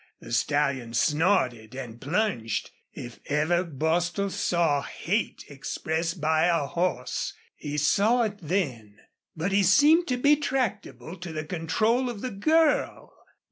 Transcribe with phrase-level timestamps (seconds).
[0.19, 2.71] The stallion snorted and plunged.
[2.91, 8.97] If ever Bostil saw hate expressed by a horse he saw it then.
[9.35, 13.13] But he seemed to be tractable to the control of the girl.